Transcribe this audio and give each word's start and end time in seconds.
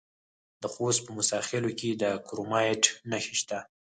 د 0.61 0.63
خوست 0.73 0.99
په 1.03 1.11
موسی 1.17 1.39
خیل 1.47 1.65
کې 1.79 1.89
د 2.01 2.03
کرومایټ 2.27 2.83
نښې 3.09 3.35
شته. 3.41 3.59